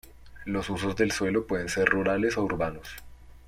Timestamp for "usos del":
0.71-1.11